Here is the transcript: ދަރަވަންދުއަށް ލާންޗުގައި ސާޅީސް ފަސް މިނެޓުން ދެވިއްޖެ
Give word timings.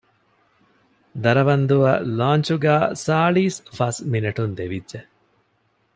ދަރަވަންދުއަށް 1.23 2.03
ލާންޗުގައި 2.17 2.87
ސާޅީސް 3.05 3.59
ފަސް 3.77 4.01
މިނެޓުން 4.11 4.53
ދެވިއްޖެ 4.57 4.99